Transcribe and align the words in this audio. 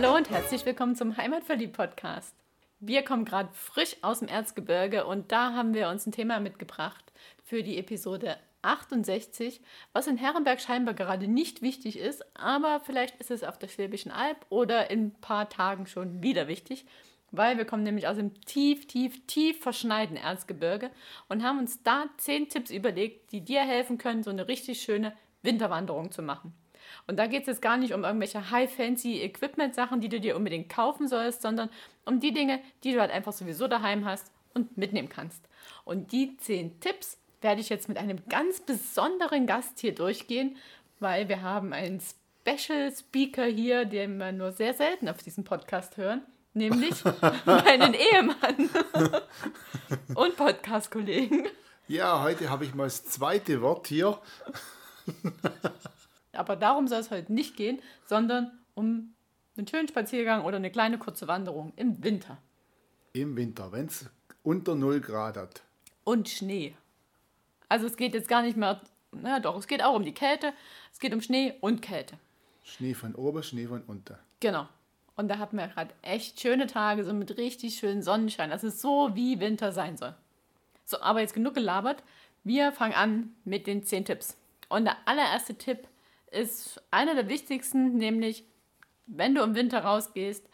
Hallo 0.00 0.14
und 0.14 0.30
herzlich 0.30 0.64
willkommen 0.64 0.94
zum 0.94 1.16
Heimatverliebt-Podcast. 1.16 2.32
Wir 2.78 3.02
kommen 3.02 3.24
gerade 3.24 3.48
frisch 3.52 3.96
aus 4.00 4.20
dem 4.20 4.28
Erzgebirge 4.28 5.04
und 5.04 5.32
da 5.32 5.54
haben 5.54 5.74
wir 5.74 5.88
uns 5.88 6.06
ein 6.06 6.12
Thema 6.12 6.38
mitgebracht 6.38 7.12
für 7.42 7.64
die 7.64 7.78
Episode 7.78 8.36
68, 8.62 9.60
was 9.92 10.06
in 10.06 10.16
Herrenberg 10.16 10.60
scheinbar 10.60 10.94
gerade 10.94 11.26
nicht 11.26 11.62
wichtig 11.62 11.98
ist, 11.98 12.24
aber 12.36 12.78
vielleicht 12.78 13.16
ist 13.16 13.32
es 13.32 13.42
auf 13.42 13.58
der 13.58 13.66
Schwäbischen 13.66 14.12
Alb 14.12 14.36
oder 14.50 14.88
in 14.88 15.06
ein 15.06 15.20
paar 15.20 15.48
Tagen 15.48 15.88
schon 15.88 16.22
wieder 16.22 16.46
wichtig, 16.46 16.86
weil 17.32 17.58
wir 17.58 17.64
kommen 17.64 17.82
nämlich 17.82 18.06
aus 18.06 18.18
dem 18.18 18.40
tief, 18.42 18.86
tief, 18.86 19.26
tief 19.26 19.58
verschneiten 19.60 20.16
Erzgebirge 20.16 20.92
und 21.28 21.42
haben 21.42 21.58
uns 21.58 21.82
da 21.82 22.04
zehn 22.18 22.48
Tipps 22.48 22.70
überlegt, 22.70 23.32
die 23.32 23.40
dir 23.40 23.62
helfen 23.62 23.98
können, 23.98 24.22
so 24.22 24.30
eine 24.30 24.46
richtig 24.46 24.80
schöne 24.80 25.12
Winterwanderung 25.42 26.12
zu 26.12 26.22
machen. 26.22 26.54
Und 27.06 27.18
da 27.18 27.26
geht 27.26 27.42
es 27.42 27.46
jetzt 27.48 27.62
gar 27.62 27.76
nicht 27.76 27.94
um 27.94 28.04
irgendwelche 28.04 28.50
high-fancy 28.50 29.22
Equipment-Sachen, 29.22 30.00
die 30.00 30.08
du 30.08 30.20
dir 30.20 30.36
unbedingt 30.36 30.68
kaufen 30.68 31.08
sollst, 31.08 31.42
sondern 31.42 31.70
um 32.04 32.20
die 32.20 32.32
Dinge, 32.32 32.60
die 32.84 32.92
du 32.92 33.00
halt 33.00 33.10
einfach 33.10 33.32
sowieso 33.32 33.68
daheim 33.68 34.04
hast 34.04 34.30
und 34.54 34.76
mitnehmen 34.76 35.08
kannst. 35.08 35.42
Und 35.84 36.12
die 36.12 36.36
zehn 36.38 36.78
Tipps 36.80 37.18
werde 37.40 37.60
ich 37.60 37.68
jetzt 37.68 37.88
mit 37.88 37.98
einem 37.98 38.18
ganz 38.28 38.60
besonderen 38.60 39.46
Gast 39.46 39.78
hier 39.80 39.94
durchgehen, 39.94 40.56
weil 41.00 41.28
wir 41.28 41.42
haben 41.42 41.72
einen 41.72 42.00
Special 42.00 42.92
Speaker 42.94 43.44
hier, 43.44 43.84
den 43.84 44.18
wir 44.18 44.32
nur 44.32 44.52
sehr 44.52 44.74
selten 44.74 45.08
auf 45.08 45.18
diesem 45.18 45.44
Podcast 45.44 45.96
hören, 45.96 46.22
nämlich 46.54 47.04
meinen 47.44 47.94
Ehemann 47.94 48.70
und 50.14 50.36
Podcast-Kollegen. 50.36 51.46
Ja, 51.86 52.22
heute 52.22 52.50
habe 52.50 52.64
ich 52.64 52.74
mal 52.74 52.84
das 52.84 53.04
zweite 53.04 53.62
Wort 53.62 53.86
hier. 53.86 54.18
Aber 56.48 56.56
darum 56.56 56.88
soll 56.88 57.00
es 57.00 57.10
heute 57.10 57.30
nicht 57.30 57.56
gehen, 57.56 57.78
sondern 58.06 58.50
um 58.74 59.12
einen 59.58 59.68
schönen 59.68 59.86
Spaziergang 59.86 60.46
oder 60.46 60.56
eine 60.56 60.70
kleine 60.70 60.96
kurze 60.96 61.28
Wanderung 61.28 61.74
im 61.76 62.02
Winter. 62.02 62.38
Im 63.12 63.36
Winter, 63.36 63.70
wenn 63.70 63.84
es 63.84 64.08
unter 64.42 64.74
0 64.74 65.02
Grad 65.02 65.36
hat. 65.36 65.62
Und 66.04 66.30
Schnee. 66.30 66.74
Also 67.68 67.86
es 67.86 67.98
geht 67.98 68.14
jetzt 68.14 68.28
gar 68.28 68.40
nicht 68.40 68.56
mehr, 68.56 68.80
na 69.12 69.40
doch, 69.40 69.58
es 69.58 69.66
geht 69.66 69.82
auch 69.82 69.94
um 69.94 70.06
die 70.06 70.14
Kälte, 70.14 70.54
es 70.90 71.00
geht 71.00 71.12
um 71.12 71.20
Schnee 71.20 71.52
und 71.60 71.82
Kälte. 71.82 72.16
Schnee 72.64 72.94
von 72.94 73.14
oben, 73.14 73.42
Schnee 73.42 73.66
von 73.66 73.82
unten. 73.82 74.16
Genau. 74.40 74.68
Und 75.16 75.28
da 75.28 75.36
hatten 75.36 75.58
wir 75.58 75.68
gerade 75.68 75.92
echt 76.00 76.40
schöne 76.40 76.66
Tage, 76.66 77.04
so 77.04 77.12
mit 77.12 77.36
richtig 77.36 77.74
schönen 77.74 78.02
Sonnenschein. 78.02 78.48
Das 78.48 78.64
ist 78.64 78.80
so, 78.80 79.14
wie 79.14 79.38
Winter 79.38 79.72
sein 79.72 79.98
soll. 79.98 80.14
So, 80.86 80.98
aber 81.02 81.20
jetzt 81.20 81.34
genug 81.34 81.52
gelabert. 81.52 82.02
Wir 82.42 82.72
fangen 82.72 82.94
an 82.94 83.34
mit 83.44 83.66
den 83.66 83.82
10 83.82 84.06
Tipps. 84.06 84.38
Und 84.70 84.86
der 84.86 84.96
allererste 85.04 85.54
Tipp 85.54 85.87
ist 86.30 86.82
einer 86.90 87.14
der 87.14 87.28
wichtigsten, 87.28 87.96
nämlich 87.96 88.44
wenn 89.06 89.34
du 89.34 89.42
im 89.42 89.54
Winter 89.54 89.80
rausgehst, 89.80 90.48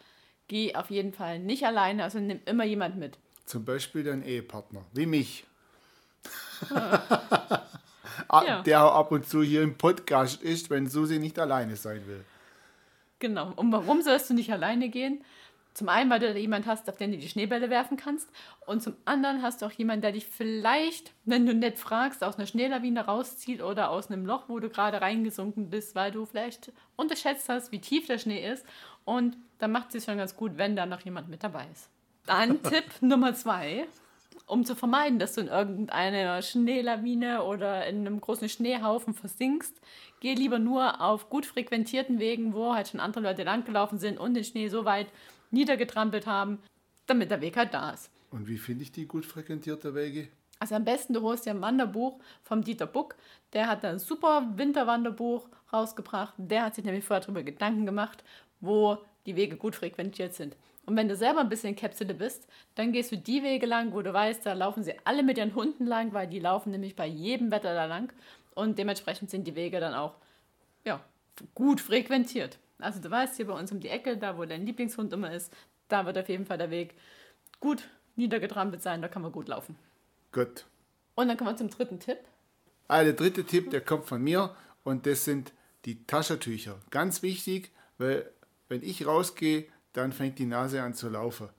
geh 0.47 0.75
auf 0.75 0.89
jeden 0.89 1.13
Fall 1.13 1.39
nicht 1.39 1.65
alleine, 1.65 2.03
also 2.03 2.19
nimm 2.19 2.39
immer 2.45 2.63
jemand 2.63 2.97
mit. 2.97 3.17
Zum 3.45 3.65
Beispiel 3.65 4.03
dein 4.03 4.23
Ehepartner, 4.23 4.85
wie 4.93 5.05
mich. 5.05 5.45
Ah, 8.27 8.43
ja. 8.45 8.61
Der 8.63 8.79
ab 8.79 9.11
und 9.11 9.27
zu 9.27 9.43
hier 9.43 9.61
im 9.61 9.77
Podcast 9.77 10.41
ist, 10.41 10.69
wenn 10.69 10.87
Susi 10.87 11.19
nicht 11.19 11.37
alleine 11.37 11.75
sein 11.75 12.07
will. 12.07 12.23
Genau. 13.19 13.51
Und 13.55 13.71
warum 13.71 14.01
sollst 14.01 14.29
du 14.29 14.33
nicht 14.33 14.51
alleine 14.51 14.89
gehen? 14.89 15.23
Zum 15.75 15.89
einen, 15.89 16.09
weil 16.09 16.21
du 16.21 16.33
da 16.33 16.39
jemanden 16.39 16.69
hast, 16.69 16.89
auf 16.89 16.95
den 16.95 17.11
du 17.11 17.17
die 17.17 17.27
Schneebälle 17.27 17.69
werfen 17.69 17.97
kannst. 17.97 18.29
Und 18.65 18.81
zum 18.81 18.95
anderen 19.03 19.41
hast 19.41 19.61
du 19.61 19.65
auch 19.65 19.71
jemanden, 19.73 20.03
der 20.03 20.13
dich 20.13 20.25
vielleicht, 20.25 21.11
wenn 21.25 21.45
du 21.45 21.53
nett 21.53 21.77
fragst, 21.77 22.23
aus 22.23 22.37
einer 22.37 22.47
Schneelawine 22.47 23.05
rauszieht 23.05 23.61
oder 23.61 23.89
aus 23.89 24.09
einem 24.09 24.25
Loch, 24.25 24.45
wo 24.47 24.59
du 24.59 24.69
gerade 24.69 25.01
reingesunken 25.01 25.69
bist, 25.69 25.93
weil 25.93 26.13
du 26.13 26.25
vielleicht 26.25 26.71
unterschätzt 26.95 27.49
hast, 27.49 27.73
wie 27.73 27.81
tief 27.81 28.07
der 28.07 28.19
Schnee 28.19 28.49
ist. 28.49 28.65
Und 29.03 29.35
dann 29.59 29.73
macht 29.73 29.87
es 29.87 29.93
sich 29.93 30.03
schon 30.05 30.17
ganz 30.17 30.37
gut, 30.37 30.53
wenn 30.55 30.77
da 30.77 30.85
noch 30.85 31.01
jemand 31.01 31.27
mit 31.27 31.43
dabei 31.43 31.67
ist. 31.73 31.89
Dann 32.25 32.63
Tipp 32.63 32.85
Nummer 33.01 33.33
zwei. 33.33 33.85
Um 34.47 34.63
zu 34.63 34.75
vermeiden, 34.75 35.19
dass 35.19 35.33
du 35.33 35.41
in 35.41 35.47
irgendeiner 35.47 36.41
Schneelawine 36.41 37.43
oder 37.43 37.85
in 37.87 38.07
einem 38.07 38.21
großen 38.21 38.47
Schneehaufen 38.47 39.13
versinkst, 39.13 39.81
geh 40.21 40.35
lieber 40.35 40.59
nur 40.59 41.01
auf 41.01 41.29
gut 41.29 41.45
frequentierten 41.45 42.19
Wegen, 42.19 42.53
wo 42.53 42.75
halt 42.75 42.87
schon 42.89 42.99
andere 42.99 43.23
Leute 43.23 43.43
langgelaufen 43.43 43.97
sind 43.97 44.19
und 44.19 44.35
den 44.35 44.43
Schnee 44.43 44.69
so 44.69 44.85
weit 44.85 45.07
niedergetrampelt 45.55 46.27
haben, 46.27 46.59
damit 47.07 47.31
der 47.31 47.41
Weg 47.41 47.57
halt 47.57 47.73
da 47.73 47.91
ist. 47.91 48.11
Und 48.29 48.47
wie 48.47 48.57
finde 48.57 48.83
ich 48.83 48.91
die 48.91 49.07
gut 49.07 49.25
frequentierte 49.25 49.95
Wege? 49.95 50.27
Also 50.59 50.75
am 50.75 50.85
besten, 50.85 51.13
du 51.13 51.21
holst 51.21 51.45
dir 51.45 51.51
ein 51.51 51.61
Wanderbuch 51.61 52.19
vom 52.43 52.63
Dieter 52.63 52.87
Buck. 52.87 53.15
Der 53.53 53.67
hat 53.67 53.83
ein 53.83 53.99
super 53.99 54.47
Winterwanderbuch 54.55 55.49
rausgebracht. 55.71 56.33
Der 56.37 56.63
hat 56.63 56.75
sich 56.75 56.85
nämlich 56.85 57.03
vorher 57.03 57.21
darüber 57.21 57.43
Gedanken 57.43 57.85
gemacht, 57.85 58.23
wo 58.61 58.97
die 59.25 59.35
Wege 59.35 59.57
gut 59.57 59.75
frequentiert 59.75 60.33
sind. 60.33 60.55
Und 60.85 60.95
wenn 60.95 61.07
du 61.07 61.15
selber 61.15 61.39
ein 61.39 61.49
bisschen 61.49 61.75
Käpsele 61.75 62.13
bist, 62.13 62.47
dann 62.75 62.91
gehst 62.91 63.11
du 63.11 63.17
die 63.17 63.41
Wege 63.41 63.65
lang, 63.65 63.93
wo 63.93 64.01
du 64.01 64.13
weißt, 64.13 64.45
da 64.45 64.53
laufen 64.53 64.83
sie 64.83 64.93
alle 65.03 65.23
mit 65.23 65.37
ihren 65.37 65.55
Hunden 65.55 65.85
lang, 65.87 66.13
weil 66.13 66.27
die 66.27 66.39
laufen 66.39 66.71
nämlich 66.71 66.95
bei 66.95 67.07
jedem 67.07 67.51
Wetter 67.51 67.73
da 67.73 67.85
lang. 67.85 68.13
Und 68.53 68.77
dementsprechend 68.77 69.29
sind 69.29 69.47
die 69.47 69.55
Wege 69.55 69.79
dann 69.79 69.93
auch 69.93 70.15
ja, 70.85 71.01
gut 71.55 71.81
frequentiert. 71.81 72.59
Also 72.79 72.99
du 72.99 73.09
weißt, 73.09 73.35
hier 73.37 73.47
bei 73.47 73.53
uns 73.53 73.71
um 73.71 73.79
die 73.79 73.89
Ecke, 73.89 74.17
da 74.17 74.37
wo 74.37 74.45
dein 74.45 74.65
Lieblingshund 74.65 75.13
immer 75.13 75.31
ist, 75.31 75.53
da 75.87 76.05
wird 76.05 76.17
auf 76.17 76.29
jeden 76.29 76.45
Fall 76.45 76.57
der 76.57 76.71
Weg 76.71 76.95
gut 77.59 77.87
niedergetrampelt 78.15 78.81
sein, 78.81 79.01
da 79.01 79.07
kann 79.07 79.21
man 79.21 79.31
gut 79.31 79.47
laufen. 79.47 79.77
Gut. 80.31 80.65
Und 81.15 81.27
dann 81.27 81.37
kommen 81.37 81.51
wir 81.51 81.57
zum 81.57 81.69
dritten 81.69 81.99
Tipp. 81.99 82.19
Ah, 82.87 83.03
der 83.03 83.13
dritte 83.13 83.45
Tipp, 83.45 83.71
der 83.71 83.81
kommt 83.81 84.05
von 84.05 84.21
mir 84.21 84.55
und 84.83 85.05
das 85.05 85.25
sind 85.25 85.53
die 85.85 86.03
Taschentücher. 86.05 86.79
Ganz 86.91 87.23
wichtig, 87.23 87.71
weil 87.97 88.29
wenn 88.67 88.83
ich 88.83 89.05
rausgehe, 89.05 89.65
dann 89.93 90.11
fängt 90.11 90.39
die 90.39 90.45
Nase 90.45 90.81
an 90.81 90.93
zu 90.93 91.09
laufen. 91.09 91.49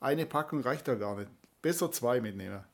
Eine 0.00 0.26
Packung 0.26 0.60
reicht 0.60 0.88
da 0.88 0.94
gar 0.94 1.16
nicht. 1.16 1.30
Besser 1.62 1.90
zwei 1.92 2.20
mitnehmen. 2.20 2.64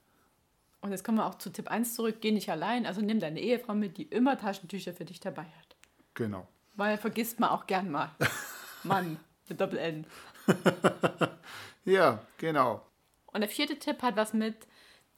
Und 0.80 0.92
jetzt 0.92 1.04
kommen 1.04 1.18
wir 1.18 1.26
auch 1.26 1.36
zu 1.36 1.50
Tipp 1.50 1.68
1 1.68 1.94
zurück. 1.94 2.16
Geh 2.20 2.32
nicht 2.32 2.48
allein, 2.50 2.86
also 2.86 3.00
nimm 3.00 3.18
deine 3.18 3.40
Ehefrau 3.40 3.74
mit, 3.74 3.98
die 3.98 4.04
immer 4.04 4.38
Taschentücher 4.38 4.92
für 4.92 5.04
dich 5.04 5.20
dabei 5.20 5.42
hat. 5.42 5.76
Genau. 6.14 6.46
Weil 6.76 6.98
vergisst 6.98 7.40
man 7.40 7.50
auch 7.50 7.66
gern 7.66 7.90
mal. 7.90 8.10
Mann, 8.84 9.18
mit 9.48 9.60
Doppel-N. 9.60 10.06
ja, 11.84 12.20
genau. 12.38 12.82
Und 13.26 13.40
der 13.40 13.50
vierte 13.50 13.78
Tipp 13.78 14.02
hat 14.02 14.16
was 14.16 14.32
mit 14.32 14.54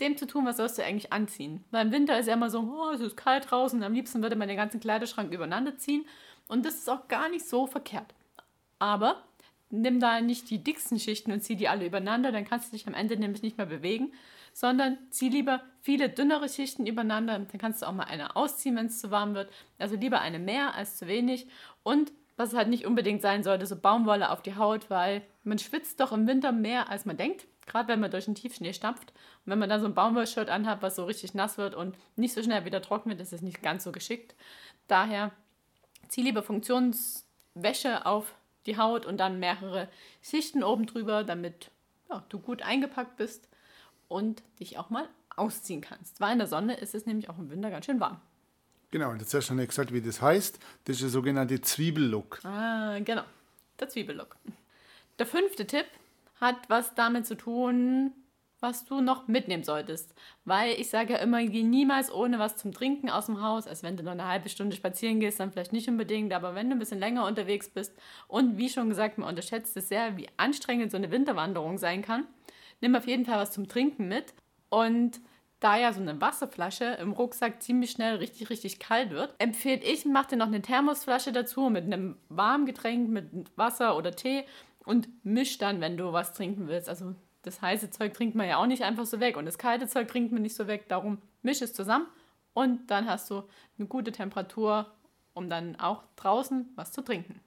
dem 0.00 0.16
zu 0.16 0.26
tun, 0.26 0.46
was 0.46 0.56
sollst 0.56 0.78
du 0.78 0.84
eigentlich 0.84 1.12
anziehen. 1.12 1.64
Weil 1.70 1.86
im 1.86 1.92
Winter 1.92 2.18
ist 2.18 2.26
ja 2.26 2.34
immer 2.34 2.50
so, 2.50 2.60
oh, 2.60 2.90
es 2.92 3.00
ist 3.00 3.16
kalt 3.16 3.50
draußen, 3.50 3.82
am 3.82 3.92
liebsten 3.92 4.22
würde 4.22 4.36
man 4.36 4.48
den 4.48 4.56
ganzen 4.56 4.80
Kleiderschrank 4.80 5.32
übereinander 5.32 5.76
ziehen. 5.76 6.06
Und 6.46 6.64
das 6.64 6.74
ist 6.74 6.88
auch 6.88 7.08
gar 7.08 7.28
nicht 7.28 7.46
so 7.46 7.66
verkehrt. 7.66 8.14
Aber 8.78 9.22
nimm 9.70 10.00
da 10.00 10.20
nicht 10.20 10.48
die 10.50 10.62
dicksten 10.62 10.98
Schichten 10.98 11.32
und 11.32 11.42
zieh 11.42 11.56
die 11.56 11.68
alle 11.68 11.86
übereinander, 11.86 12.32
dann 12.32 12.44
kannst 12.44 12.68
du 12.68 12.76
dich 12.76 12.86
am 12.86 12.94
Ende 12.94 13.16
nämlich 13.16 13.42
nicht 13.42 13.58
mehr 13.58 13.66
bewegen, 13.66 14.12
sondern 14.58 14.98
zieh 15.10 15.28
lieber 15.28 15.62
viele 15.82 16.08
dünnere 16.08 16.48
Schichten 16.48 16.84
übereinander, 16.84 17.38
dann 17.38 17.60
kannst 17.60 17.80
du 17.80 17.86
auch 17.86 17.92
mal 17.92 18.08
eine 18.08 18.34
ausziehen, 18.34 18.74
wenn 18.74 18.86
es 18.86 18.98
zu 18.98 19.12
warm 19.12 19.34
wird. 19.36 19.52
Also 19.78 19.94
lieber 19.94 20.20
eine 20.20 20.40
mehr 20.40 20.74
als 20.74 20.96
zu 20.96 21.06
wenig 21.06 21.46
und 21.84 22.10
was 22.36 22.54
halt 22.54 22.66
nicht 22.66 22.84
unbedingt 22.84 23.22
sein 23.22 23.44
sollte, 23.44 23.66
so 23.66 23.76
Baumwolle 23.76 24.30
auf 24.30 24.42
die 24.42 24.56
Haut, 24.56 24.90
weil 24.90 25.22
man 25.44 25.60
schwitzt 25.60 26.00
doch 26.00 26.10
im 26.10 26.26
Winter 26.26 26.50
mehr 26.50 26.90
als 26.90 27.04
man 27.04 27.16
denkt, 27.16 27.46
gerade 27.66 27.86
wenn 27.86 28.00
man 28.00 28.10
durch 28.10 28.24
den 28.24 28.34
Tiefschnee 28.34 28.72
stampft. 28.72 29.12
Und 29.46 29.52
wenn 29.52 29.60
man 29.60 29.68
dann 29.68 29.80
so 29.80 29.86
ein 29.86 29.94
Baumwollshirt 29.94 30.50
anhat, 30.50 30.82
was 30.82 30.96
so 30.96 31.04
richtig 31.04 31.34
nass 31.34 31.56
wird 31.56 31.76
und 31.76 31.94
nicht 32.16 32.34
so 32.34 32.42
schnell 32.42 32.64
wieder 32.64 32.82
trocken 32.82 33.10
wird, 33.10 33.20
ist 33.20 33.32
es 33.32 33.42
nicht 33.42 33.62
ganz 33.62 33.84
so 33.84 33.92
geschickt. 33.92 34.34
Daher 34.88 35.30
zieh 36.08 36.22
lieber 36.22 36.42
Funktionswäsche 36.42 38.06
auf 38.06 38.34
die 38.66 38.76
Haut 38.76 39.06
und 39.06 39.18
dann 39.18 39.38
mehrere 39.38 39.88
Schichten 40.20 40.64
oben 40.64 40.86
drüber, 40.86 41.22
damit 41.22 41.70
ja, 42.10 42.24
du 42.28 42.40
gut 42.40 42.62
eingepackt 42.62 43.16
bist 43.16 43.47
und 44.08 44.42
dich 44.60 44.78
auch 44.78 44.90
mal 44.90 45.08
ausziehen 45.36 45.80
kannst. 45.80 46.20
Weil 46.20 46.32
in 46.32 46.38
der 46.38 46.48
Sonne 46.48 46.74
ist 46.74 46.94
es 46.94 47.06
nämlich 47.06 47.30
auch 47.30 47.38
im 47.38 47.50
Winter 47.50 47.70
ganz 47.70 47.86
schön 47.86 48.00
warm. 48.00 48.20
Genau, 48.90 49.10
und 49.10 49.20
jetzt 49.20 49.34
hast 49.34 49.44
du 49.44 49.54
schon 49.54 49.58
gesagt, 49.58 49.92
wie 49.92 50.00
das 50.00 50.22
heißt. 50.22 50.58
Das 50.84 50.96
ist 50.96 51.02
der 51.02 51.10
sogenannte 51.10 51.60
Zwiebellook. 51.60 52.44
Ah, 52.44 52.98
genau. 53.00 53.22
Der 53.78 53.88
Zwiebellook. 53.88 54.36
Der 55.18 55.26
fünfte 55.26 55.66
Tipp 55.66 55.86
hat 56.40 56.56
was 56.68 56.94
damit 56.94 57.26
zu 57.26 57.36
tun, 57.36 58.12
was 58.60 58.84
du 58.84 59.00
noch 59.00 59.28
mitnehmen 59.28 59.62
solltest. 59.62 60.14
Weil 60.44 60.72
ich 60.80 60.88
sage 60.88 61.14
ja 61.14 61.18
immer, 61.18 61.44
geh 61.44 61.62
niemals 61.62 62.12
ohne 62.12 62.38
was 62.38 62.56
zum 62.56 62.72
Trinken 62.72 63.10
aus 63.10 63.26
dem 63.26 63.42
Haus. 63.42 63.66
Also 63.66 63.82
wenn 63.82 63.96
du 63.96 64.02
nur 64.02 64.12
eine 64.12 64.26
halbe 64.26 64.48
Stunde 64.48 64.74
spazieren 64.74 65.20
gehst, 65.20 65.38
dann 65.38 65.52
vielleicht 65.52 65.72
nicht 65.72 65.88
unbedingt. 65.88 66.32
Aber 66.32 66.54
wenn 66.54 66.70
du 66.70 66.76
ein 66.76 66.78
bisschen 66.78 66.98
länger 66.98 67.26
unterwegs 67.26 67.68
bist 67.68 67.92
und 68.26 68.56
wie 68.56 68.68
schon 68.68 68.88
gesagt, 68.88 69.18
man 69.18 69.28
unterschätzt 69.28 69.76
es 69.76 69.88
sehr, 69.88 70.16
wie 70.16 70.28
anstrengend 70.38 70.90
so 70.90 70.96
eine 70.96 71.10
Winterwanderung 71.10 71.78
sein 71.78 72.02
kann, 72.02 72.26
nimm 72.80 72.94
auf 72.94 73.06
jeden 73.06 73.24
Fall 73.24 73.38
was 73.38 73.52
zum 73.52 73.68
Trinken 73.68 74.08
mit. 74.08 74.34
Und 74.68 75.20
da 75.60 75.76
ja 75.76 75.92
so 75.92 76.00
eine 76.00 76.20
Wasserflasche 76.20 76.84
im 77.00 77.12
Rucksack 77.12 77.62
ziemlich 77.62 77.90
schnell 77.90 78.16
richtig, 78.16 78.48
richtig 78.50 78.78
kalt 78.78 79.10
wird, 79.10 79.34
empfehle 79.38 79.82
ich, 79.82 80.04
mach 80.04 80.26
dir 80.26 80.36
noch 80.36 80.46
eine 80.46 80.62
Thermosflasche 80.62 81.32
dazu 81.32 81.68
mit 81.68 81.84
einem 81.84 82.16
warmen 82.28 82.66
Getränk, 82.66 83.08
mit 83.08 83.26
Wasser 83.56 83.96
oder 83.96 84.12
Tee 84.12 84.44
und 84.84 85.08
misch 85.24 85.58
dann, 85.58 85.80
wenn 85.80 85.96
du 85.96 86.12
was 86.12 86.32
trinken 86.32 86.68
willst. 86.68 86.88
Also 86.88 87.14
das 87.42 87.60
heiße 87.60 87.90
Zeug 87.90 88.14
trinkt 88.14 88.36
man 88.36 88.48
ja 88.48 88.58
auch 88.58 88.66
nicht 88.66 88.82
einfach 88.82 89.06
so 89.06 89.20
weg 89.20 89.36
und 89.36 89.46
das 89.46 89.58
kalte 89.58 89.88
Zeug 89.88 90.08
trinkt 90.08 90.32
man 90.32 90.42
nicht 90.42 90.54
so 90.54 90.66
weg. 90.66 90.88
Darum 90.88 91.18
misch 91.42 91.60
es 91.60 91.72
zusammen 91.72 92.06
und 92.52 92.88
dann 92.90 93.08
hast 93.08 93.30
du 93.30 93.42
eine 93.78 93.88
gute 93.88 94.12
Temperatur, 94.12 94.86
um 95.34 95.48
dann 95.48 95.76
auch 95.76 96.04
draußen 96.16 96.68
was 96.76 96.92
zu 96.92 97.02
trinken. 97.02 97.40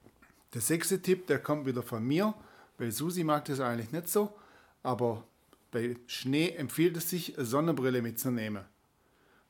Der 0.52 0.60
sechste 0.60 1.00
Tipp, 1.00 1.26
der 1.28 1.38
kommt 1.38 1.66
wieder 1.66 1.82
von 1.82 2.04
mir, 2.04 2.34
weil 2.76 2.90
Susi 2.90 3.24
mag 3.24 3.46
das 3.46 3.60
eigentlich 3.60 3.90
nicht 3.90 4.08
so, 4.08 4.34
aber 4.82 5.24
bei 5.70 5.96
Schnee 6.06 6.50
empfiehlt 6.50 6.96
es 6.96 7.10
sich, 7.10 7.36
eine 7.36 7.46
Sonnenbrille 7.46 8.02
mitzunehmen. 8.02 8.64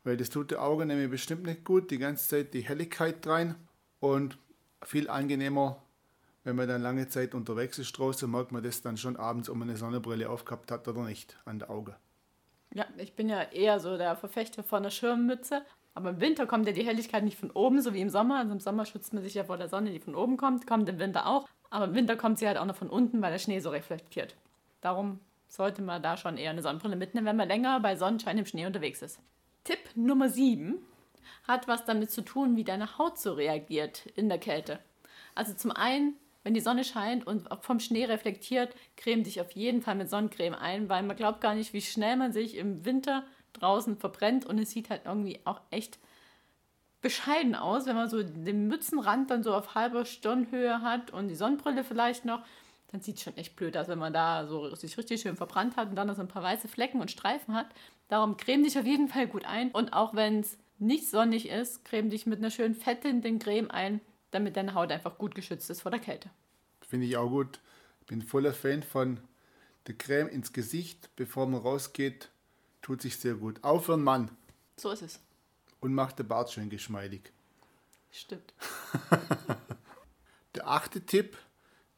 Weil 0.04 0.16
das 0.16 0.30
tut 0.30 0.50
der 0.50 0.62
Augen 0.62 0.88
nämlich 0.88 1.10
bestimmt 1.10 1.44
nicht 1.44 1.64
gut, 1.64 1.90
die 1.90 1.98
ganze 1.98 2.28
Zeit 2.28 2.54
die 2.54 2.62
Helligkeit 2.62 3.26
rein 3.26 3.54
und 4.00 4.38
viel 4.84 5.08
angenehmer, 5.08 5.82
wenn 6.44 6.56
man 6.56 6.68
dann 6.68 6.82
lange 6.82 7.06
Zeit 7.08 7.34
unterwegs 7.34 7.78
ist 7.78 7.92
draußen, 7.92 8.28
merkt 8.28 8.50
man 8.50 8.62
das 8.62 8.82
dann 8.82 8.96
schon 8.96 9.16
abends, 9.16 9.48
ob 9.48 9.56
man 9.56 9.68
eine 9.68 9.78
Sonnenbrille 9.78 10.28
aufgehabt 10.28 10.72
hat 10.72 10.88
oder 10.88 11.04
nicht 11.04 11.38
an 11.44 11.60
der 11.60 11.70
Auge. 11.70 11.96
Ja, 12.74 12.86
ich 12.96 13.14
bin 13.14 13.28
ja 13.28 13.42
eher 13.42 13.78
so 13.80 13.96
der 13.96 14.16
Verfechter 14.16 14.62
von 14.62 14.78
einer 14.78 14.90
Schirmmütze. 14.90 15.62
Aber 15.94 16.10
im 16.10 16.20
Winter 16.20 16.46
kommt 16.46 16.66
ja 16.66 16.72
die 16.72 16.86
Helligkeit 16.86 17.22
nicht 17.22 17.38
von 17.38 17.50
oben, 17.50 17.82
so 17.82 17.92
wie 17.92 18.00
im 18.00 18.08
Sommer. 18.08 18.38
Also 18.38 18.52
im 18.52 18.60
Sommer 18.60 18.86
schützt 18.86 19.12
man 19.12 19.22
sich 19.22 19.34
ja 19.34 19.44
vor 19.44 19.58
der 19.58 19.68
Sonne, 19.68 19.90
die 19.90 20.00
von 20.00 20.14
oben 20.14 20.38
kommt. 20.38 20.66
Kommt 20.66 20.88
im 20.88 20.98
Winter 20.98 21.26
auch. 21.26 21.46
Aber 21.68 21.84
im 21.84 21.94
Winter 21.94 22.16
kommt 22.16 22.38
sie 22.38 22.46
halt 22.46 22.56
auch 22.56 22.64
noch 22.64 22.76
von 22.76 22.88
unten, 22.88 23.20
weil 23.20 23.30
der 23.30 23.38
Schnee 23.38 23.60
so 23.60 23.68
reflektiert. 23.70 24.34
Darum 24.82 25.20
sollte 25.48 25.80
man 25.80 26.02
da 26.02 26.18
schon 26.18 26.36
eher 26.36 26.50
eine 26.50 26.60
Sonnenbrille 26.60 26.96
mitnehmen, 26.96 27.26
wenn 27.26 27.36
man 27.36 27.48
länger 27.48 27.80
bei 27.80 27.96
Sonnenschein 27.96 28.36
im 28.36 28.46
Schnee 28.46 28.66
unterwegs 28.66 29.00
ist. 29.00 29.18
Tipp 29.64 29.78
Nummer 29.94 30.28
7 30.28 30.78
hat 31.44 31.68
was 31.68 31.84
damit 31.84 32.10
zu 32.10 32.22
tun, 32.22 32.56
wie 32.56 32.64
deine 32.64 32.98
Haut 32.98 33.18
so 33.18 33.32
reagiert 33.32 34.06
in 34.14 34.28
der 34.28 34.38
Kälte. 34.38 34.80
Also 35.34 35.54
zum 35.54 35.70
einen, 35.70 36.16
wenn 36.42 36.54
die 36.54 36.60
Sonne 36.60 36.84
scheint 36.84 37.26
und 37.26 37.48
vom 37.60 37.80
Schnee 37.80 38.04
reflektiert, 38.04 38.74
creme 38.96 39.22
dich 39.22 39.40
auf 39.40 39.52
jeden 39.52 39.82
Fall 39.82 39.94
mit 39.94 40.10
Sonnencreme 40.10 40.54
ein, 40.54 40.88
weil 40.88 41.02
man 41.02 41.16
glaubt 41.16 41.40
gar 41.40 41.54
nicht, 41.54 41.72
wie 41.72 41.80
schnell 41.80 42.16
man 42.16 42.32
sich 42.32 42.56
im 42.56 42.84
Winter 42.84 43.24
draußen 43.52 43.96
verbrennt 43.96 44.46
und 44.46 44.58
es 44.58 44.70
sieht 44.70 44.90
halt 44.90 45.02
irgendwie 45.04 45.40
auch 45.44 45.60
echt 45.70 45.98
bescheiden 47.02 47.54
aus, 47.54 47.86
wenn 47.86 47.96
man 47.96 48.08
so 48.08 48.22
den 48.22 48.68
Mützenrand 48.68 49.30
dann 49.30 49.42
so 49.42 49.54
auf 49.54 49.74
halber 49.74 50.04
Stirnhöhe 50.04 50.80
hat 50.80 51.10
und 51.10 51.28
die 51.28 51.34
Sonnenbrille 51.34 51.84
vielleicht 51.84 52.24
noch, 52.24 52.42
dann 52.92 53.00
sieht 53.00 53.16
es 53.16 53.22
schon 53.22 53.36
echt 53.38 53.56
blöd 53.56 53.76
aus, 53.76 53.88
wenn 53.88 53.98
man 53.98 54.12
da 54.12 54.46
so 54.46 54.74
sich 54.74 54.96
richtig 54.98 55.22
schön 55.22 55.36
verbrannt 55.36 55.76
hat 55.76 55.88
und 55.88 55.96
dann 55.96 56.06
noch 56.06 56.14
so 56.14 56.20
ein 56.20 56.28
paar 56.28 56.42
weiße 56.42 56.68
Flecken 56.68 57.00
und 57.00 57.10
Streifen 57.10 57.54
hat. 57.54 57.66
Darum 58.08 58.36
creme 58.36 58.64
dich 58.64 58.78
auf 58.78 58.84
jeden 58.84 59.08
Fall 59.08 59.26
gut 59.26 59.46
ein 59.46 59.70
und 59.70 59.94
auch 59.94 60.14
wenn 60.14 60.40
es 60.40 60.58
nicht 60.78 61.08
sonnig 61.08 61.48
ist, 61.48 61.84
creme 61.86 62.10
dich 62.10 62.26
mit 62.26 62.38
einer 62.38 62.50
schönen 62.50 62.74
fettenden 62.74 63.38
Creme 63.38 63.70
ein, 63.70 64.00
damit 64.30 64.56
deine 64.56 64.74
Haut 64.74 64.92
einfach 64.92 65.16
gut 65.16 65.34
geschützt 65.34 65.70
ist 65.70 65.80
vor 65.80 65.90
der 65.90 66.00
Kälte. 66.00 66.28
Finde 66.86 67.06
ich 67.06 67.16
auch 67.16 67.30
gut. 67.30 67.60
Ich 68.00 68.06
bin 68.06 68.20
voller 68.20 68.52
Fan 68.52 68.82
von 68.82 69.20
der 69.86 69.96
Creme 69.96 70.28
ins 70.28 70.52
Gesicht, 70.52 71.08
bevor 71.16 71.46
man 71.46 71.62
rausgeht. 71.62 72.30
Tut 72.82 73.00
sich 73.00 73.16
sehr 73.16 73.34
gut. 73.34 73.62
Auch 73.62 73.82
für 73.82 73.94
einen 73.94 74.04
Mann. 74.04 74.30
So 74.76 74.90
ist 74.90 75.02
es. 75.02 75.20
Und 75.80 75.94
macht 75.94 76.18
den 76.18 76.28
Bart 76.28 76.52
schön 76.52 76.68
geschmeidig. 76.68 77.32
Stimmt. 78.10 78.52
der 80.54 80.68
achte 80.68 81.00
Tipp, 81.06 81.38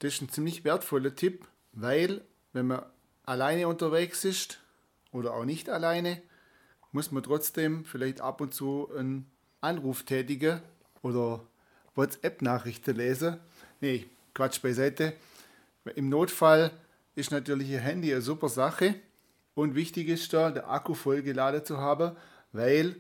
das 0.05 0.15
ist 0.15 0.21
ein 0.21 0.29
ziemlich 0.29 0.65
wertvoller 0.65 1.15
Tipp, 1.15 1.47
weil 1.73 2.21
wenn 2.53 2.67
man 2.67 2.85
alleine 3.25 3.69
unterwegs 3.69 4.27
ist 4.27 4.61
oder 5.13 5.33
auch 5.33 5.47
nicht 5.47 5.71
alleine, 5.71 6.21
muss 6.93 7.11
man 7.11 7.23
trotzdem 7.23 7.87
vielleicht 7.87 8.21
ab 8.21 8.43
und 8.43 8.53
zu 8.53 8.91
einen 8.95 9.31
Anruf 9.63 10.03
tätigen 10.03 10.61
oder 11.01 11.41
WhatsApp-Nachrichten 11.95 12.97
lesen. 12.97 13.39
Nee, 13.81 14.07
Quatsch 14.35 14.61
beiseite. 14.61 15.15
Im 15.95 16.11
Notfall 16.11 16.71
ist 17.15 17.31
natürlich 17.31 17.71
Ihr 17.71 17.81
Handy 17.81 18.13
eine 18.13 18.21
super 18.21 18.51
Sache. 18.51 18.97
Und 19.55 19.75
wichtig 19.75 20.09
ist 20.09 20.31
da, 20.35 20.51
der 20.51 20.69
Akku 20.69 20.93
vollgeladen 20.93 21.65
zu 21.65 21.79
haben, 21.79 22.15
weil 22.53 22.97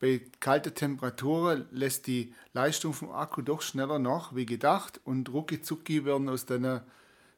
bei 0.00 0.22
kalten 0.40 0.74
Temperaturen 0.74 1.66
lässt 1.70 2.06
die 2.06 2.34
Leistung 2.52 2.92
vom 2.92 3.10
Akku 3.10 3.42
doch 3.42 3.60
schneller 3.60 3.98
nach 3.98 4.34
wie 4.34 4.46
gedacht 4.46 5.00
und 5.04 5.32
rucki 5.32 5.60
zucki 5.60 6.04
werden 6.04 6.28
aus 6.28 6.46
deiner 6.46 6.84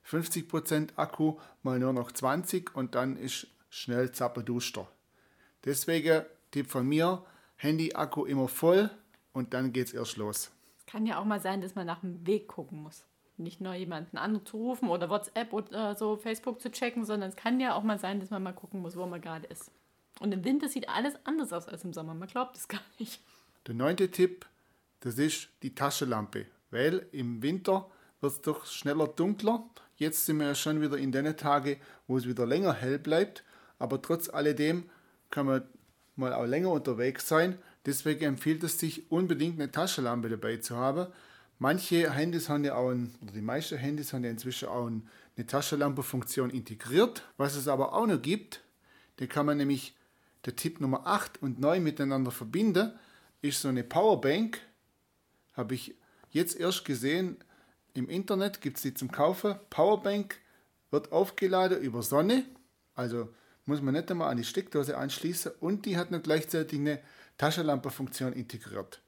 50% 0.09 0.97
Akku 0.97 1.38
mal 1.62 1.79
nur 1.79 1.93
noch 1.93 2.12
20 2.12 2.75
und 2.75 2.94
dann 2.94 3.17
ist 3.17 3.49
schnell 3.69 4.12
zapperduster. 4.12 4.88
Deswegen 5.64 6.25
Tipp 6.50 6.70
von 6.70 6.87
mir, 6.87 7.25
Handy-Akku 7.56 8.25
immer 8.25 8.49
voll 8.49 8.91
und 9.32 9.55
dann 9.55 9.73
geht's 9.73 9.93
erst 9.93 10.17
los. 10.17 10.50
Kann 10.87 11.06
ja 11.06 11.19
auch 11.19 11.25
mal 11.25 11.41
sein, 11.41 11.61
dass 11.61 11.75
man 11.75 11.87
nach 11.87 12.00
dem 12.00 12.26
Weg 12.26 12.49
gucken 12.49 12.82
muss 12.82 13.05
nicht 13.38 13.61
nur 13.61 13.75
jemanden 13.75 14.19
anzurufen 14.19 14.88
oder 14.88 15.11
WhatsApp 15.11 15.53
oder 15.53 15.94
so 15.94 16.17
Facebook 16.17 16.61
zu 16.61 16.70
checken, 16.70 17.05
sondern 17.05 17.31
es 17.31 17.37
kann 17.37 17.61
ja 17.61 17.75
auch 17.75 17.82
mal 17.82 17.99
sein, 17.99 18.20
dass 18.20 18.31
man 18.31 18.43
mal 18.43 18.53
gucken 18.53 18.81
muss, 18.81 18.97
wo 18.97 19.06
man 19.06 19.20
gerade 19.20 19.47
ist. 19.47 19.70
Und 20.22 20.32
im 20.32 20.44
Winter 20.44 20.69
sieht 20.69 20.88
alles 20.88 21.14
anders 21.24 21.52
aus 21.52 21.69
als 21.69 21.84
im 21.84 21.92
Sommer. 21.92 22.14
Man 22.14 22.28
glaubt 22.28 22.56
es 22.56 22.69
gar 22.69 22.80
nicht. 22.98 23.20
Der 23.66 23.74
neunte 23.74 24.10
Tipp, 24.10 24.46
das 25.00 25.19
ist 25.19 25.48
die 25.62 25.74
Taschenlampe. 25.74 26.46
Weil 26.70 27.06
im 27.12 27.42
Winter 27.42 27.90
wird 28.20 28.32
es 28.32 28.40
doch 28.40 28.64
schneller 28.66 29.08
dunkler. 29.08 29.64
Jetzt 29.96 30.26
sind 30.26 30.38
wir 30.38 30.46
ja 30.46 30.54
schon 30.54 30.80
wieder 30.80 30.96
in 30.96 31.12
den 31.12 31.36
Tagen, 31.36 31.76
wo 32.06 32.16
es 32.16 32.26
wieder 32.26 32.46
länger 32.46 32.72
hell 32.72 32.98
bleibt. 32.98 33.44
Aber 33.78 34.00
trotz 34.00 34.28
alledem 34.28 34.88
kann 35.30 35.46
man 35.46 35.62
mal 36.16 36.32
auch 36.32 36.46
länger 36.46 36.70
unterwegs 36.70 37.28
sein. 37.28 37.58
Deswegen 37.84 38.24
empfiehlt 38.24 38.62
es 38.62 38.78
sich 38.78 39.10
unbedingt 39.10 39.60
eine 39.60 39.72
Taschenlampe 39.72 40.28
dabei 40.28 40.58
zu 40.58 40.76
haben, 40.76 41.08
Manche 41.62 42.10
Handys 42.10 42.48
haben 42.48 42.64
ja 42.64 42.74
auch, 42.74 42.90
ein, 42.90 43.14
oder 43.22 43.30
die 43.30 43.40
meisten 43.40 43.76
Handys 43.76 44.12
haben 44.12 44.24
ja 44.24 44.30
inzwischen 44.30 44.66
auch 44.66 44.86
eine 44.88 45.46
Taschenlampe-Funktion 45.46 46.50
integriert. 46.50 47.22
Was 47.36 47.54
es 47.54 47.69
aber 47.69 47.92
auch 47.92 48.08
noch 48.08 48.20
gibt, 48.20 48.64
den 49.20 49.28
kann 49.28 49.46
man 49.46 49.58
nämlich, 49.58 49.94
der 50.44 50.56
Tipp 50.56 50.81
Nummer 50.81 51.06
8 51.06 51.43
und 51.43 51.61
9 51.61 51.83
miteinander 51.83 52.31
verbinden, 52.31 52.93
ist 53.41 53.61
so 53.61 53.69
eine 53.69 53.85
Powerbank. 53.85 54.61
Habe 55.55 55.75
ich 55.75 55.94
jetzt 56.31 56.59
erst 56.59 56.85
gesehen, 56.85 57.37
im 57.94 58.09
Internet 58.09 58.61
gibt 58.61 58.79
es 58.79 58.83
die 58.83 58.94
zum 58.94 59.11
Kaufen. 59.11 59.56
Powerbank 59.71 60.37
wird 60.91 61.12
aufgeladen 61.12 61.81
über 61.81 62.03
Sonne, 62.03 62.44
also 62.94 63.29
muss 63.65 63.81
man 63.81 63.94
nicht 63.94 64.11
einmal 64.11 64.31
an 64.31 64.37
die 64.37 64.44
Steckdose 64.44 64.97
anschließen 64.97 65.53
und 65.61 65.87
die 65.87 65.97
hat 65.97 66.11
noch 66.11 66.23
gleichzeitig 66.23 66.79
eine 66.79 67.00
Taschenlampe-Funktion 67.39 68.33
integriert. 68.33 69.03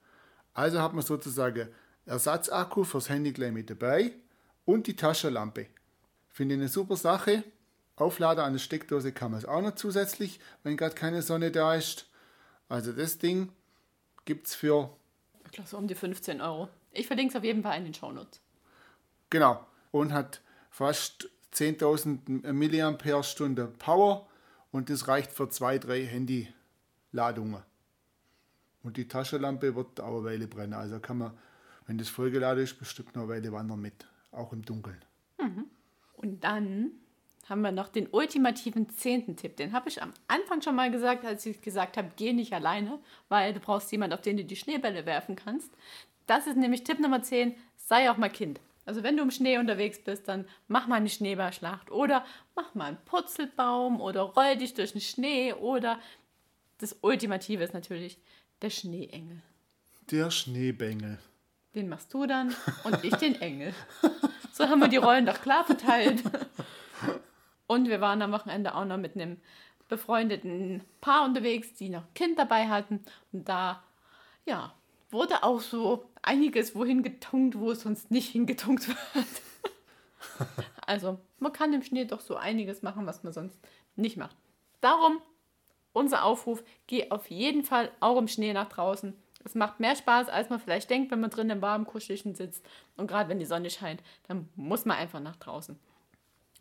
Also 0.53 0.81
hat 0.81 0.95
man 0.95 1.05
sozusagen 1.05 1.69
Ersatzakku 2.07 2.85
fürs 2.85 3.09
Handy 3.09 3.33
gleich 3.33 3.53
mit 3.53 3.71
dabei 3.71 4.13
und 4.65 4.87
die 4.87 4.97
Taschenlampe. 4.97 5.67
Finde 6.29 6.55
ich 6.55 6.61
eine 6.61 6.69
super 6.69 6.97
Sache. 6.97 7.45
Auflader 7.97 8.45
an 8.45 8.53
der 8.55 8.61
Steckdose 8.61 9.13
kann 9.13 9.31
man 9.31 9.39
es 9.39 9.47
auch 9.47 9.63
noch 9.63 9.75
zusätzlich, 9.75 10.41
wenn 10.63 10.77
gerade 10.77 10.95
keine 10.95 11.23
Sonne 11.23 11.51
da 11.51 11.75
ist. 11.75 12.09
Also 12.69 12.93
das 12.93 13.19
Ding 13.19 13.53
gibt 14.25 14.49
es 14.49 14.55
für... 14.55 14.91
Ich 15.45 15.53
glaube 15.53 15.69
so 15.69 15.79
um 15.79 15.87
die 15.87 15.95
15 15.95 16.41
Euro. 16.41 16.69
Ich 16.93 17.07
verlinke 17.07 17.33
es 17.33 17.37
auf 17.37 17.45
jeden 17.45 17.63
Fall 17.63 17.79
in 17.79 17.85
den 17.85 17.95
Shownotes. 17.95 18.41
Genau. 19.31 19.65
Und 19.91 20.13
hat 20.13 20.41
fast 20.71 21.29
10.000 21.55 22.53
mAh 22.53 23.67
Power 23.79 24.29
und 24.73 24.91
das 24.91 25.07
reicht 25.07 25.31
für 25.31 25.49
zwei, 25.49 25.79
drei 25.79 26.05
Handyladungen. 26.05 27.63
Und 28.83 28.97
die 28.97 29.07
Taschenlampe 29.07 29.77
wird 29.77 30.01
auch 30.01 30.19
eine 30.19 30.25
Weile 30.25 30.47
brennen. 30.49 30.75
Also 30.75 30.99
kann 30.99 31.19
man 31.19 31.39
wenn 31.87 31.99
das 31.99 32.09
vollgeladen 32.09 32.63
ist, 32.63 32.79
bestimmt 32.79 33.15
noch 33.15 33.25
eine 33.25 33.33
Weile 33.33 33.53
wandern 33.53 33.81
mit, 33.81 34.07
auch 34.31 34.53
im 34.53 34.63
Dunkeln. 34.65 35.03
Mhm. 35.39 35.67
Und 36.15 36.43
dann 36.45 36.93
haben 37.49 37.63
wir 37.63 37.73
noch 37.73 37.89
den 37.89 38.09
ultimativen 38.11 38.89
zehnten 38.91 39.37
Tipp. 39.37 39.57
Den 39.57 39.73
habe 39.73 39.89
ich 39.89 40.03
am 40.03 40.13
Anfang 40.29 40.63
schon 40.63 40.75
mal 40.75 40.91
gesagt, 40.91 41.25
als 41.25 41.45
ich 41.47 41.61
gesagt 41.61 41.97
habe, 41.97 42.11
geh 42.17 42.33
nicht 42.33 42.53
alleine, 42.53 42.99
weil 43.29 43.53
du 43.53 43.61
brauchst 43.61 43.93
jemanden, 43.93 44.15
auf 44.15 44.23
den 44.23 44.37
du 44.37 44.45
die 44.45 44.57
Schneebälle 44.57 45.07
werfen 45.07 45.37
kannst. 45.37 45.71
Das 46.27 46.47
ist 46.47 46.57
nämlich 46.57 46.85
Tipp 46.85 47.01
Nummer 47.01 47.23
10, 47.23 47.55
sei 47.77 48.11
auch 48.11 48.17
mal 48.17 48.31
Kind. 48.31 48.61
Also 48.87 49.03
wenn 49.03 49.17
du 49.17 49.23
im 49.23 49.31
Schnee 49.31 49.59
unterwegs 49.59 49.99
bist, 49.99 50.29
dann 50.29 50.47
mach 50.69 50.87
mal 50.87 50.97
eine 50.97 51.09
Schneeballschlacht 51.09 51.91
oder 51.91 52.25
mach 52.55 52.75
mal 52.75 52.89
einen 52.89 53.05
Purzelbaum 53.05 54.01
oder 54.01 54.23
roll 54.23 54.57
dich 54.57 54.75
durch 54.75 54.93
den 54.93 55.01
Schnee 55.01 55.53
oder 55.55 55.99
das 56.79 56.97
Ultimative 57.01 57.65
ist 57.65 57.75
natürlich 57.75 58.19
der 58.61 58.71
Schneeengel. 58.71 59.43
Der 60.11 60.31
Schneebengel. 60.31 61.19
Den 61.75 61.89
machst 61.89 62.13
du 62.13 62.27
dann 62.27 62.55
und 62.85 63.03
ich 63.05 63.15
den 63.17 63.41
Engel. 63.41 63.75
So 64.53 64.69
haben 64.69 64.81
wir 64.81 64.89
die 64.89 64.99
Rollen 64.99 65.27
doch 65.27 65.41
klar 65.41 65.65
verteilt. 65.65 66.23
Und 67.67 67.89
wir 67.89 68.01
waren 68.01 68.23
am 68.23 68.33
Wochenende 68.33 68.75
auch 68.75 68.85
noch 68.85 68.99
mit 68.99 69.15
einem 69.15 69.41
befreundeten 69.89 70.83
Paar 71.01 71.25
unterwegs, 71.25 71.75
die 71.75 71.89
noch 71.89 72.03
ein 72.03 72.15
Kind 72.15 72.39
dabei 72.39 72.69
hatten. 72.69 73.05
Und 73.33 73.49
da, 73.49 73.83
ja, 74.47 74.75
wurde 75.11 75.43
auch 75.43 75.61
so 75.61 76.05
einiges 76.23 76.75
wohin 76.75 77.03
getunkt, 77.03 77.59
wo 77.59 77.71
es 77.71 77.83
sonst 77.83 78.11
nicht 78.11 78.31
hingetunkt 78.31 78.89
wird. 78.89 79.27
Also, 80.87 81.19
man 81.39 81.53
kann 81.53 81.73
im 81.73 81.83
Schnee 81.83 82.05
doch 82.05 82.21
so 82.21 82.37
einiges 82.37 82.83
machen, 82.83 83.07
was 83.07 83.23
man 83.23 83.33
sonst 83.33 83.59
nicht 83.95 84.17
macht. 84.17 84.37
Darum 84.81 85.23
unser 85.95 86.25
Aufruf, 86.25 86.63
geh 86.87 87.11
auf 87.11 87.31
jeden 87.31 87.63
Fall 87.63 87.91
auch 88.01 88.19
im 88.19 88.29
Schnee 88.29 88.53
nach 88.53 88.69
draußen. 88.69 89.17
Es 89.45 89.55
macht 89.55 89.81
mehr 89.81 89.95
Spaß, 89.95 90.29
als 90.29 90.51
man 90.51 90.59
vielleicht 90.59 90.91
denkt, 90.91 91.11
wenn 91.11 91.21
man 91.21 91.31
drin 91.31 91.51
im 91.51 91.63
warmen 91.63 91.87
Kuschelchen 91.87 92.35
sitzt. 92.35 92.67
Und 92.97 93.07
gerade 93.07 93.29
wenn 93.29 93.39
die 93.39 93.47
Sonne 93.47 93.71
scheint, 93.71 94.03
dann 94.27 94.49
muss 94.57 94.85
man 94.85 94.97
einfach 94.97 95.21
nach 95.21 95.37
draußen. 95.37 95.79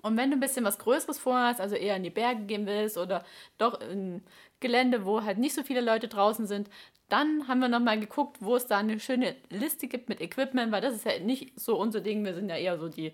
Und 0.03 0.17
wenn 0.17 0.29
du 0.29 0.37
ein 0.37 0.41
bisschen 0.41 0.65
was 0.65 0.79
Größeres 0.79 1.17
vorhast, 1.17 1.61
also 1.61 1.75
eher 1.75 1.95
in 1.95 2.03
die 2.03 2.09
Berge 2.09 2.43
gehen 2.43 2.67
willst 2.67 2.97
oder 2.97 3.23
doch 3.57 3.79
in 3.79 4.21
Gelände, 4.59 5.05
wo 5.05 5.23
halt 5.23 5.37
nicht 5.37 5.55
so 5.55 5.63
viele 5.63 5.81
Leute 5.81 6.09
draußen 6.09 6.45
sind, 6.45 6.69
dann 7.07 7.47
haben 7.47 7.59
wir 7.59 7.69
nochmal 7.69 7.99
geguckt, 7.99 8.37
wo 8.41 8.55
es 8.55 8.67
da 8.67 8.79
eine 8.79 8.99
schöne 8.99 9.35
Liste 9.49 9.87
gibt 9.87 10.09
mit 10.09 10.19
Equipment, 10.19 10.71
weil 10.73 10.81
das 10.81 10.93
ist 10.93 11.05
ja 11.05 11.19
nicht 11.19 11.57
so 11.59 11.79
unser 11.79 12.01
Ding. 12.01 12.25
Wir 12.25 12.33
sind 12.33 12.49
ja 12.49 12.57
eher 12.57 12.77
so 12.77 12.89
die 12.89 13.13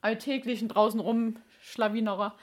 alltäglichen 0.00 0.68
draußen 0.68 1.00
rum 1.00 1.36
Schlawinerer. 1.60 2.36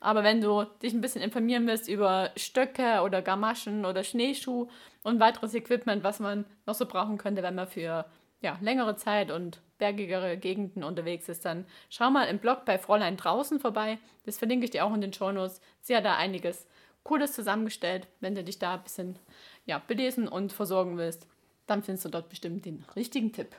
Aber 0.00 0.22
wenn 0.22 0.42
du 0.42 0.64
dich 0.82 0.92
ein 0.92 1.00
bisschen 1.00 1.22
informieren 1.22 1.66
willst 1.66 1.88
über 1.88 2.32
Stöcke 2.36 3.00
oder 3.02 3.22
Gamaschen 3.22 3.86
oder 3.86 4.04
Schneeschuh 4.04 4.68
und 5.02 5.20
weiteres 5.20 5.54
Equipment, 5.54 6.04
was 6.04 6.20
man 6.20 6.44
noch 6.66 6.74
so 6.74 6.84
brauchen 6.84 7.16
könnte, 7.16 7.42
wenn 7.42 7.54
man 7.54 7.66
für 7.66 8.04
ja, 8.40 8.58
längere 8.60 8.96
Zeit 8.96 9.30
und 9.30 9.60
bergigere 9.78 10.36
Gegenden 10.36 10.84
unterwegs 10.84 11.28
ist, 11.28 11.44
dann 11.44 11.66
schau 11.90 12.10
mal 12.10 12.24
im 12.24 12.38
Blog 12.38 12.64
bei 12.64 12.78
Fräulein 12.78 13.16
draußen 13.16 13.60
vorbei. 13.60 13.98
Das 14.24 14.38
verlinke 14.38 14.64
ich 14.64 14.70
dir 14.70 14.84
auch 14.84 14.94
in 14.94 15.00
den 15.00 15.12
Shownotes. 15.12 15.60
Sie 15.80 15.96
hat 15.96 16.04
da 16.04 16.16
einiges 16.16 16.66
Cooles 17.02 17.32
zusammengestellt. 17.32 18.08
Wenn 18.20 18.34
du 18.34 18.42
dich 18.42 18.58
da 18.58 18.74
ein 18.74 18.82
bisschen 18.82 19.18
ja, 19.64 19.78
belesen 19.78 20.28
und 20.28 20.52
versorgen 20.52 20.96
willst, 20.96 21.26
dann 21.66 21.82
findest 21.82 22.04
du 22.04 22.08
dort 22.10 22.28
bestimmt 22.28 22.64
den 22.64 22.84
richtigen 22.94 23.32
Tipp. 23.32 23.54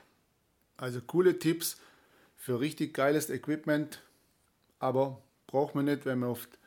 Also 0.77 1.01
coole 1.01 1.39
Tipps 1.39 1.81
für 2.35 2.59
richtig 2.59 2.93
geiles 2.93 3.29
Equipment, 3.29 4.01
aber 4.79 5.21
braucht 5.47 5.75
man 5.75 5.85
nicht, 5.85 6.05
wenn 6.05 6.19
man 6.19 6.29
oft 6.29 6.57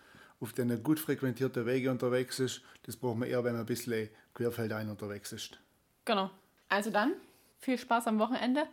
auf 0.40 0.52
den 0.52 0.82
gut 0.82 0.98
frequentierten 0.98 1.66
Wege 1.66 1.90
unterwegs 1.90 2.40
ist. 2.40 2.62
Das 2.84 2.96
braucht 2.96 3.18
man 3.18 3.28
eher, 3.28 3.44
wenn 3.44 3.52
man 3.52 3.62
ein 3.62 3.66
bisschen 3.66 4.08
querfeldein 4.34 4.88
unterwegs 4.88 5.32
ist. 5.32 5.58
Genau. 6.04 6.30
Also 6.68 6.90
dann, 6.90 7.14
viel 7.60 7.78
Spaß 7.78 8.06
am 8.06 8.18
Wochenende. 8.18 8.66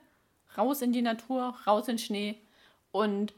Raus 0.57 0.81
in 0.81 0.91
die 0.91 1.01
Natur, 1.01 1.55
raus 1.67 1.87
in 1.87 1.97
Schnee. 1.97 2.41
Und 2.91 3.33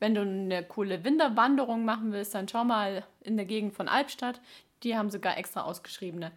wenn 0.00 0.14
du 0.14 0.22
eine 0.22 0.64
coole 0.64 1.04
Winterwanderung 1.04 1.84
machen 1.84 2.12
willst, 2.12 2.34
dann 2.34 2.48
schau 2.48 2.64
mal 2.64 3.04
in 3.20 3.36
der 3.36 3.46
Gegend 3.46 3.74
von 3.74 3.88
Albstadt. 3.88 4.40
Die 4.82 4.96
haben 4.96 5.10
sogar 5.10 5.38
extra 5.38 5.62
ausgeschriebene 5.62 6.32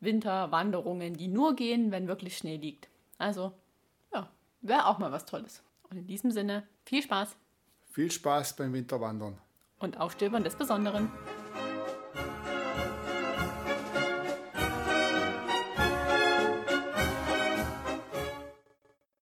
Winterwanderungen, 0.00 1.14
die 1.14 1.28
nur 1.28 1.56
gehen, 1.56 1.90
wenn 1.90 2.06
wirklich 2.06 2.36
Schnee 2.36 2.56
liegt. 2.56 2.88
Also, 3.18 3.52
ja, 4.12 4.28
wäre 4.60 4.86
auch 4.86 4.98
mal 4.98 5.10
was 5.10 5.24
Tolles. 5.24 5.62
Und 5.90 5.96
in 5.96 6.06
diesem 6.06 6.30
Sinne, 6.30 6.64
viel 6.84 7.02
Spaß. 7.02 7.36
Viel 7.90 8.10
Spaß 8.10 8.56
beim 8.56 8.72
Winterwandern. 8.72 9.38
Und 9.78 9.98
Aufstöbern 9.98 10.44
des 10.44 10.56
Besonderen. 10.56 11.10